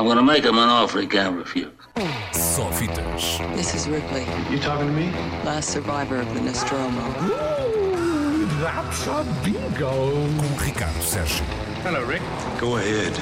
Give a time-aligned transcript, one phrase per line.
[0.00, 1.68] I'm gonna make him an offer he can't refuse.
[2.32, 3.38] Só fitas.
[3.54, 5.12] This is Ripley, You talking to me?
[5.44, 7.02] last survivor of the Nostromo.
[7.20, 9.90] Ooh, that's a bingo.
[10.38, 11.44] Com Ricardo Sérgio.
[11.84, 12.22] Hello, Rick.
[12.58, 13.12] Go ahead.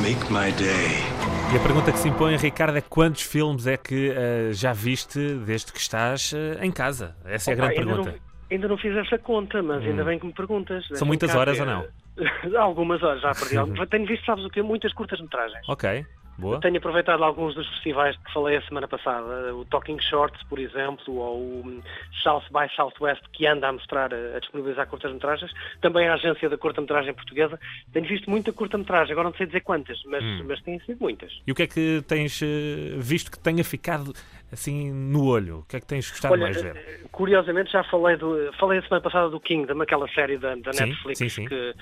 [0.00, 1.04] Make my day.
[1.52, 5.34] E a pergunta que se impõe, Ricardo, é quantos filmes é que eh, já viste
[5.44, 7.14] desde que estás eh, em casa?
[7.26, 8.10] Essa é a Opa, grande ainda pergunta.
[8.10, 8.18] Não,
[8.56, 10.82] ainda não fiz essa conta, mas ainda bem que me perguntas.
[10.88, 11.84] Deixa-me muitas horas ou não?
[12.58, 13.86] Algumas horas, já perdi.
[13.90, 14.62] Tenho visto, sabes o quê?
[14.62, 15.68] Muitas curtas-metragens.
[15.68, 16.06] Ok,
[16.38, 16.60] boa.
[16.60, 21.14] Tenho aproveitado alguns dos festivais que falei a semana passada, o Talking Shorts, por exemplo,
[21.16, 21.82] ou o
[22.22, 25.52] South by Southwest, que anda a mostrar, a disponibilizar curtas-metragens.
[25.80, 27.58] Também a agência da curta-metragem portuguesa.
[27.92, 30.44] Tenho visto muita curta-metragem, agora não sei dizer quantas, mas, Hum.
[30.48, 31.32] mas têm sido muitas.
[31.46, 34.12] E o que é que tens eh, visto que tenha ficado
[34.54, 35.58] assim no olho?
[35.58, 36.76] O que é que tens gostado Olha, mais ver?
[36.76, 40.72] eh, curiosamente já falei do, falei a semana passada do Kingdom, aquela série da, da
[40.72, 41.44] Sim, Netflix sim, sim.
[41.46, 41.74] Que,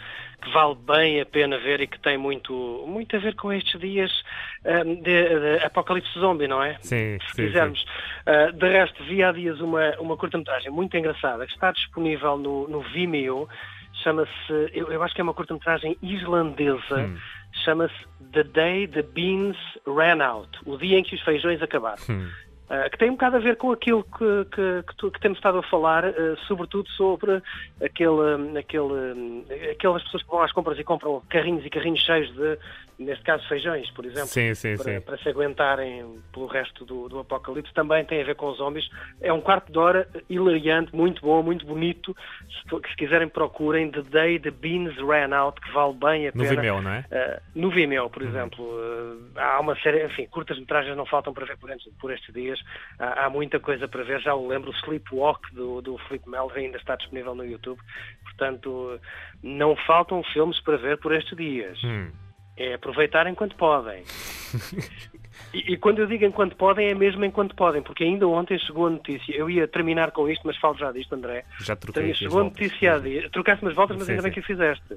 [0.43, 2.53] que vale bem a pena ver e que tem muito,
[2.87, 4.11] muito a ver com estes dias
[4.65, 6.77] eh, de, de apocalipse zombie, não é?
[6.81, 7.85] Sim, Se quisermos.
[8.27, 12.69] Uh, de resto, vi há dias uma, uma curta-metragem muito engraçada que está disponível no,
[12.69, 13.49] no Vimeo.
[14.03, 16.99] Chama-se, eu, eu acho que é uma curta-metragem islandesa.
[16.99, 17.17] Hum.
[17.65, 17.95] Chama-se
[18.33, 20.51] The Day the Beans Ran Out.
[20.65, 22.03] O dia em que os feijões acabaram.
[22.09, 22.29] Hum.
[22.73, 25.37] Uh, que tem um bocado a ver com aquilo que, que, que, tu- que temos
[25.37, 27.43] estado a falar, uh, sobretudo sobre
[27.85, 32.59] aquele, aquele, aquelas pessoas que vão às compras e compram carrinhos e carrinhos cheios de,
[33.03, 35.01] neste caso, feijões, por exemplo Sim, sim, para, sim.
[35.01, 37.73] para se aguentarem pelo resto do, do apocalipse.
[37.75, 38.89] Também tem a ver com os zombies.
[39.21, 42.17] É um quarto de hora hilariante, muito bom, muito bonito.
[42.49, 46.43] Se, se quiserem, procurem The Day the Beans Ran Out, que vale bem a No
[46.43, 46.49] pena.
[46.57, 47.01] Vimeo, não é?
[47.11, 51.57] Uh, no Vimeo, por exemplo, uh, há uma série, enfim, curtas-metragens não faltam para ver
[51.59, 52.61] por, estes- por estes dias.
[52.99, 54.21] Há, há muita coisa para ver.
[54.21, 57.81] Já o lembro, o Sleepwalk do, do Felipe Melo ainda está disponível no YouTube.
[58.25, 59.01] Portanto,
[59.43, 61.79] não faltam filmes para ver por estes dias.
[61.85, 62.11] Hum.
[62.57, 64.05] É aproveitar enquanto podem.
[65.53, 68.87] E, e quando eu digo enquanto podem, é mesmo enquanto podem, porque ainda ontem chegou
[68.87, 69.35] a notícia.
[69.35, 71.45] Eu ia terminar com isto, mas falo já disto, André.
[71.61, 73.29] Já troquei as Chegou a notícia a dia.
[73.31, 74.35] Trocaste umas voltas, mas Sim, ainda bem sim.
[74.35, 74.97] que o fizeste.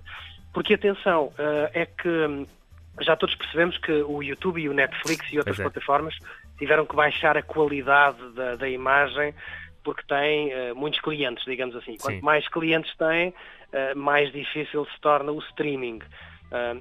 [0.54, 2.46] Porque atenção, eh, é que hum,
[3.02, 5.64] já todos percebemos que o YouTube e o Netflix e outras é.
[5.64, 6.16] plataformas
[6.58, 9.34] tiveram que baixar a qualidade da, da imagem
[9.84, 11.98] porque têm eh, muitos clientes, digamos assim.
[11.98, 12.22] Quanto Sim.
[12.22, 13.34] mais clientes têm,
[13.72, 16.00] eh, mais difícil se torna o streaming.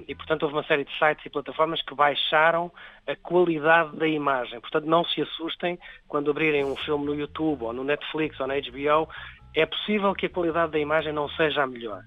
[0.07, 2.71] E, portanto, houve uma série de sites e plataformas que baixaram
[3.07, 4.59] a qualidade da imagem.
[4.59, 5.77] Portanto, não se assustem
[6.07, 9.09] quando abrirem um filme no YouTube ou no Netflix ou na HBO.
[9.55, 12.03] É possível que a qualidade da imagem não seja a melhor.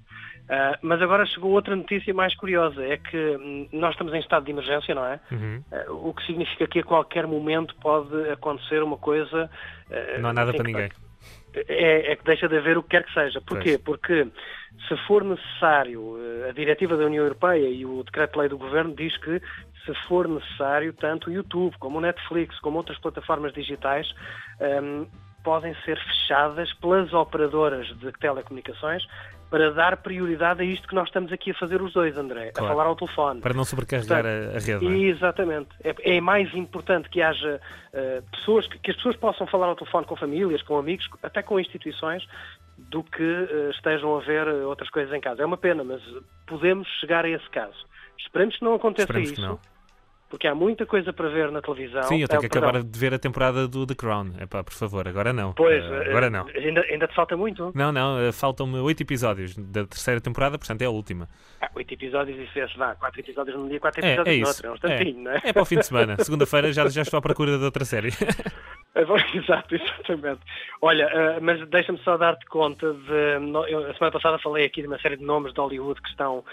[0.48, 2.82] Uh, mas agora chegou outra notícia mais curiosa.
[2.82, 5.20] É que hum, nós estamos em estado de emergência, não é?
[5.30, 5.62] Uhum.
[5.70, 9.50] Uh, o que significa que a qualquer momento pode acontecer uma coisa...
[9.90, 10.88] uh, Não há nada para ninguém.
[11.54, 13.40] É, é que deixa de haver o que quer que seja.
[13.40, 13.78] Porquê?
[13.78, 14.26] Porque
[14.86, 19.16] se for necessário, eh, a diretiva da União Europeia e o decreto-lei do Governo diz
[19.18, 19.40] que
[19.84, 24.06] se for necessário, tanto o YouTube como o Netflix, como outras plataformas digitais,
[24.60, 25.06] ehm,
[25.42, 29.04] podem ser fechadas pelas operadoras de telecomunicações
[29.50, 32.66] para dar prioridade a isto que nós estamos aqui a fazer os dois, André, Claro.
[32.66, 33.40] a falar ao telefone.
[33.40, 34.86] Para não sobrecarregar a, a rede.
[34.86, 35.08] é?
[35.08, 35.70] Exatamente.
[35.82, 37.58] É, é mais importante que haja
[37.92, 41.42] eh, pessoas, que, que as pessoas possam falar ao telefone com famílias, com amigos, até
[41.42, 42.28] com instituições,
[42.76, 45.42] do que eh, estejam a ver eh, outras coisas em casa.
[45.42, 46.02] É uma pena, mas
[46.46, 47.86] podemos chegar a esse caso.
[48.18, 49.58] Esperemos que não aconteça Esperemos isso, que não.
[50.28, 52.02] Porque há muita coisa para ver na televisão.
[52.04, 52.90] Sim, eu tenho Eh, que acabar perdão.
[52.90, 54.32] de ver a temporada do The Crown.
[54.40, 55.52] Epá, por favor, agora não.
[55.54, 56.46] Pois, eh, agora não.
[56.54, 57.72] Ainda, ainda te falta muito?
[57.74, 61.26] Não, não, eh, faltam-me oito episódios da terceira temporada, portanto é a última.
[61.60, 64.42] Ah, oito episódios e se dá quatro episódios num dia, quatro É, episódios é no
[64.42, 64.50] isso.
[64.50, 64.66] outro.
[64.66, 65.40] É um instantinho, não é?
[65.44, 66.16] É para o fim de semana.
[66.22, 68.10] Segunda-feira já, já estou à procura de outra série.
[69.34, 70.40] Exato, exatamente.
[70.82, 73.70] Olha, eh, mas deixa-me só dar-te conta de.
[73.70, 76.44] eu, a semana passada falei aqui de uma série de nomes de Hollywood que estão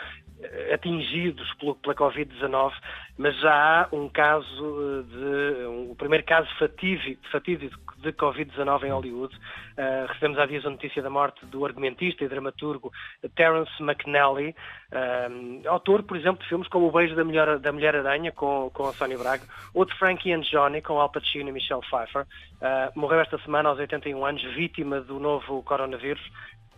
[0.42, 2.72] eh, atingidos pelo- pela Covid-19,
[3.18, 5.66] mas já há um caso eh, de.
[5.68, 9.36] um- o primeiro caso fatídico, fatídico de Covid-19 em Hollywood.
[9.78, 12.92] Eh, recebemos há dias a notícia da morte do argumentista e dramaturgo
[13.36, 14.56] Terence McNally,
[14.92, 15.30] eh,
[15.68, 18.88] autor, por exemplo, de filmes como O Beijo da Mulher, da Mulher Aranha, com, com
[18.88, 22.26] a Sónia Braga, outro Frankie and Johnny, com Al Pacino e Michelle Pfeiffer.
[22.62, 26.24] Eh, morreu esta semana aos 81 anos, vítima do novo coronavírus.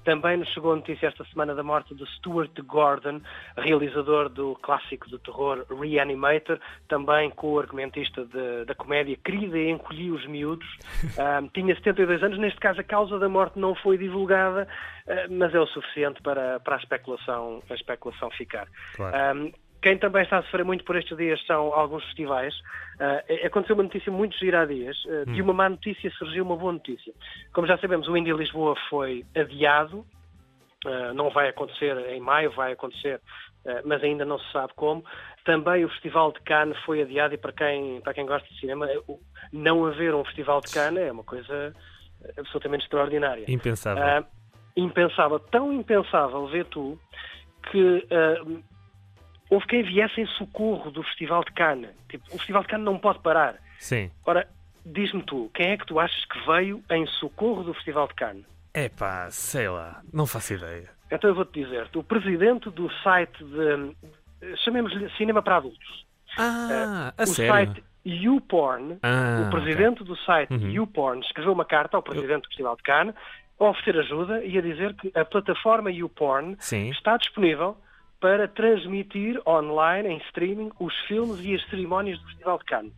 [0.03, 3.19] Também nos chegou a notícia esta semana da morte de Stuart Gordon,
[3.57, 8.25] realizador do clássico de terror Reanimator, também co-argumentista
[8.65, 10.67] da comédia Querida e Encolhi os Miúdos.
[11.19, 14.67] Ah, tinha 72 anos, neste caso a causa da morte não foi divulgada,
[15.07, 18.67] ah, mas é o suficiente para, para a, especulação, a especulação ficar.
[18.95, 19.15] Claro.
[19.15, 22.53] Ah, quem também está a sofrer muito por estes dias são alguns festivais.
[22.99, 24.97] Ah, aconteceu uma notícia muito gira há dias.
[25.07, 27.13] Ah, De uma má notícia surgiu uma boa notícia.
[27.53, 30.05] Como já sabemos, o Indy Lisboa foi adiado.
[30.85, 33.19] Uh, não vai acontecer em maio, vai acontecer
[33.85, 35.03] mas ainda não se sabe como.
[35.43, 38.87] Também o Festival de Cannes foi adiado e para quem, para quem gosta de cinema,
[39.51, 41.73] não haver um Festival de Cannes é uma coisa
[42.37, 43.45] absolutamente extraordinária.
[43.47, 44.25] Impensável.
[44.75, 46.99] Impensável, tão impensável, vê tu,
[47.71, 48.07] que
[49.49, 51.89] houve quem viesse em socorro do Festival de Cannes.
[52.09, 53.55] Tipo, o Festival de Cannes não pode parar.
[53.79, 54.11] Sim.
[54.25, 54.47] Ora,
[54.85, 58.45] diz-me tu, quem é que tu achas que veio em socorro do Festival de Cannes?
[58.73, 60.89] Epá, sei lá, não faço ideia.
[61.11, 66.05] Então eu vou-te dizer, o presidente do site de, chamemos-lhe Cinema para Adultos,
[66.37, 67.51] Ah, a o sério?
[67.53, 70.69] site YouPorn, Ah, o presidente do site Uhum.
[70.69, 73.15] YouPorn escreveu uma carta ao presidente do Festival de Cannes
[73.59, 76.89] a oferecer ajuda e a dizer que a plataforma YouPorn Sim.
[76.89, 77.75] está disponível
[78.19, 82.93] para transmitir online, em streaming, os filmes e as cerimónias do Festival de Cannes.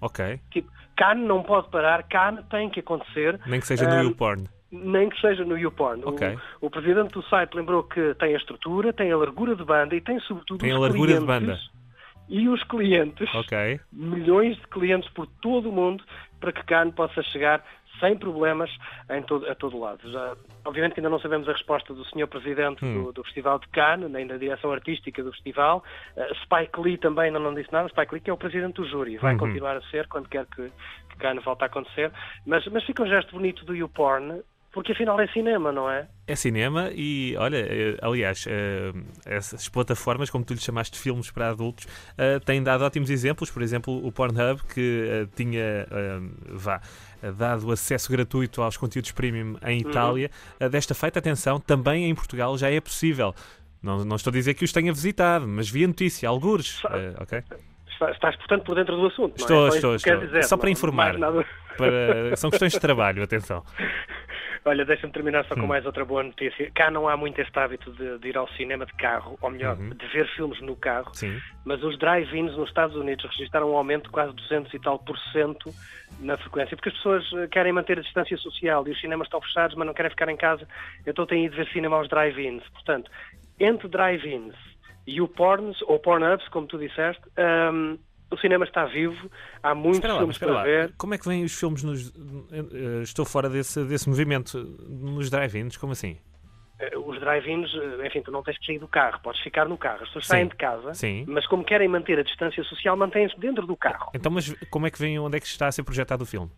[0.00, 0.40] Ok.
[0.50, 3.40] Tipo, Cannes não pode parar, Cannes tem que acontecer.
[3.46, 4.48] Nem que seja no Ah, YouPorn.
[4.72, 6.02] Nem que seja no YouPorn.
[6.04, 6.38] Ok.
[6.60, 9.94] O, o presidente do site lembrou que tem a estrutura, tem a largura de banda
[9.96, 11.58] e tem sobretudo Tem a largura de banda.
[12.28, 13.80] E os clientes, Ok.
[13.92, 16.04] milhões de clientes por todo o mundo,
[16.38, 17.64] para que Cannes possa chegar
[18.00, 18.70] sem problemas
[19.10, 20.10] em todo, a todo lado.
[20.10, 23.04] Já, obviamente que ainda não sabemos a resposta do senhor presidente Hum.
[23.04, 25.84] do, do Festival de Cannes, nem da direção artística do festival.
[26.16, 27.88] Uh, Spike Lee também ainda não disse nada.
[27.88, 29.16] Spike Lee que é o presidente do júri.
[29.18, 29.38] Vai Uhum.
[29.38, 30.70] continuar a ser quando quer que,
[31.10, 32.10] que Cannes volte a acontecer.
[32.46, 36.06] Mas, mas fica um gesto bonito do YouPorn, porque afinal é cinema, não é?
[36.26, 38.92] É cinema e, olha, eh, aliás, eh,
[39.26, 41.86] essas plataformas, como tu lhe chamaste, filmes para adultos,
[42.16, 43.50] eh, têm dado ótimos exemplos.
[43.50, 45.86] Por exemplo, o Pornhub, que tinha,
[46.50, 46.80] vá,
[47.36, 49.90] dado acesso gratuito aos conteúdos premium em Uhum.
[49.90, 50.30] Itália.
[50.60, 53.34] Eh, desta feita, atenção, também em Portugal já é possível.
[53.82, 56.80] Não, não estou a dizer que os tenha visitado, mas vi a notícia, algures.
[56.90, 57.42] eh, ok?
[58.12, 59.68] Estás, portanto, por dentro do assunto, Estou, é?
[59.70, 60.26] Estou, queres estou.
[60.26, 61.18] dizer, Só para não- informar.
[61.18, 61.46] mais nada.
[61.76, 63.62] Para- São questões de trabalho, atenção.
[64.64, 66.70] Olha, deixa-me terminar só com mais outra boa notícia.
[66.74, 69.76] Cá não há muito este hábito de, de ir ao cinema de carro, ou melhor,
[69.78, 69.90] Uhum.
[69.90, 71.40] de ver filmes no carro, Sim.
[71.64, 75.18] mas os drive-ins nos Estados Unidos registraram um aumento de quase 200 e tal por
[75.32, 75.70] cento
[76.18, 79.40] na frequência, porque as pessoas eh, querem manter a distância social e os cinemas estão
[79.40, 80.68] fechados, mas não querem ficar em casa,
[81.06, 82.62] então têm ido ver cinema aos drive-ins.
[82.68, 83.10] Portanto,
[83.58, 84.54] entre drive-ins
[85.06, 87.22] e o porns, ou porn-ups, como tu disseste,
[87.72, 87.98] hum,
[88.30, 89.30] o cinema está vivo,
[89.62, 90.62] há muitos lá, filmes para lá.
[90.62, 90.92] ver.
[90.96, 92.12] Como é que vêm os filmes nos.
[93.02, 94.58] Estou fora desse, desse movimento.
[94.88, 96.16] Nos drive-ins, como assim?
[96.78, 99.76] Eh, Os drive-ins, eh, enfim, tu não tens que sair do carro, podes ficar no
[99.76, 100.02] carro.
[100.02, 100.30] As pessoas Sim.
[100.32, 101.24] saem de casa, Sim.
[101.28, 104.10] mas como querem manter a distância social, mantêm-se dentro do carro.
[104.14, 106.50] Então, mas como é que vem onde é que está a ser projetado o filme?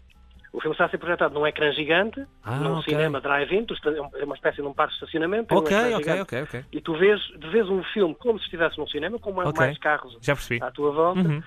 [0.53, 2.93] O filme está a ser projetado num ecrã gigante, Ah, num ok.
[2.93, 5.47] cinema drive-in, está- é uma espécie de um parque de estacionamento.
[5.49, 6.65] tem um Ok, ok, ok, ok.
[6.71, 7.19] E tu vês,
[7.51, 9.59] vês um filme como se estivesse num cinema, com mais, Ok.
[9.65, 10.15] mais carros
[10.61, 11.43] à tua volta, Uhum.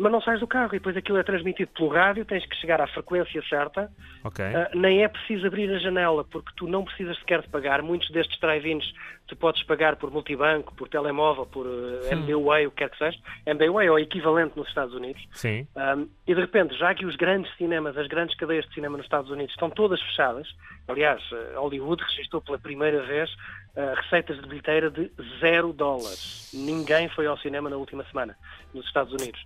[0.00, 0.74] Mas não sais do carro.
[0.74, 3.90] E depois aquilo é transmitido pelo rádio, tens que chegar à frequência certa.
[4.24, 4.44] Ok.
[4.44, 7.82] Ah, nem é preciso abrir a janela, porque tu não precisas sequer de pagar.
[7.82, 8.92] Muitos destes drive-ins
[9.30, 13.18] tu podes pagar por multibanco, por telemóvel, por uh, MBWay, o que quer que seja.
[13.46, 15.22] MBWay é o equivalente nos Estados Unidos.
[15.32, 15.68] Sim.
[15.76, 19.06] Um, e de repente, já que os grandes cinemas, as grandes cadeias de cinema nos
[19.06, 20.48] Estados Unidos estão todas fechadas,
[20.88, 23.30] aliás, eh, Hollywood registrou pela primeira vez
[23.76, 26.50] eh, receitas de bilheteira de zero dólares.
[26.52, 28.36] Ninguém foi ao cinema na última semana
[28.74, 29.40] nos Estados Unidos.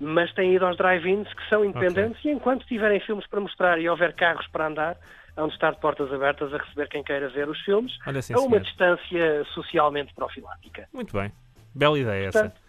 [0.00, 3.88] Mas têm ido aos drive-ins que são independentes e enquanto tiverem filmes para mostrar e
[3.88, 4.96] houver carros para andar,
[5.36, 8.34] hão de estar de portas abertas a receber quem queira ver os filmes Olha, sim,
[8.34, 8.60] a uma senhor.
[8.60, 10.88] distância socialmente profilática.
[10.92, 11.32] Muito bem.
[11.74, 12.40] Bela ideia essa.
[12.44, 12.60] Portanto,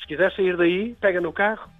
[0.00, 1.70] se quiser sair daí, pega no carro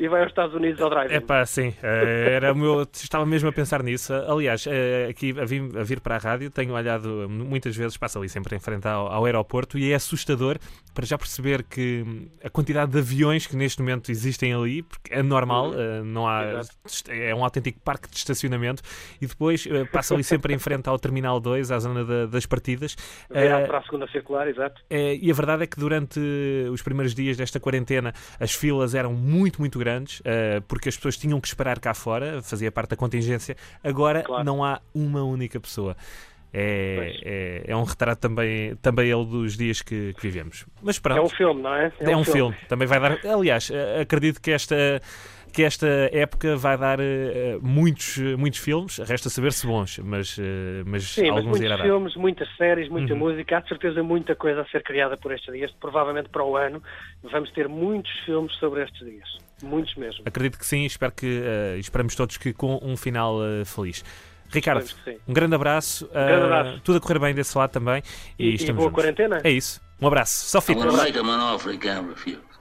[0.00, 1.14] e vai aos Estados Unidos ao drive-in.
[1.14, 1.74] É pá, sim.
[1.82, 4.12] eh, Era o meu, estava mesmo a pensar nisso.
[4.14, 8.18] Aliás, eh, aqui a vir, a vir para a rádio, tenho olhado muitas vezes, passo
[8.18, 10.58] ali sempre em frente ao, ao aeroporto e é assustador
[10.94, 12.04] para já perceber que
[12.42, 16.62] a quantidade de aviões que neste momento existem ali, porque é normal, eh, não há,
[17.08, 18.82] é um autêntico parque de estacionamento
[19.20, 22.96] e depois passo ali sempre em frente ao Terminal 2, à zona da- das partidas.
[23.30, 24.80] Virado Eh, para a segunda circular, exato.
[24.90, 26.18] é, e a verdade é que durante
[26.72, 29.89] os primeiros dias desta quarentena as filas eram muito, muito grandes,
[30.24, 33.56] eh, porque as pessoas tinham que esperar cá fora, fazia parte da contingência.
[33.82, 34.44] Agora Claro.
[34.44, 35.96] não há uma única pessoa.
[36.52, 40.66] É, é, é um retrato também, também ele dos dias que, que vivemos.
[40.82, 41.92] Mas pronto, É um filme, não é?
[42.00, 42.56] é um filme.
[42.68, 43.18] Também vai dar.
[43.24, 45.00] Aliás, eh, acredito que esta.
[45.52, 50.82] Que esta época vai dar eh, muitos, muitos filmes, resta saber se bons, mas, eh,
[50.86, 51.84] mas Sim, mas alguns irá muitos dar.
[51.84, 53.18] filmes, muitas séries, muita Uhum.
[53.18, 53.56] música.
[53.56, 55.70] Há de certeza muita coisa a ser criada por estes dias.
[55.80, 56.82] Provavelmente para o ano
[57.22, 59.28] vamos ter muitos filmes sobre estes dias.
[59.62, 60.22] Muitos mesmo.
[60.24, 64.04] Acredito que sim, espero que eh, esperamos todos que com um final eh, feliz.
[64.52, 64.84] Ricardo,
[65.28, 66.80] um grande abraço, grande eh, abraço.
[66.82, 68.02] tudo a correr bem desse lado também
[68.38, 69.02] e, E, e estamos boa juntos.
[69.02, 69.38] quarentena?
[69.44, 70.80] É isso, um abraço, só fica.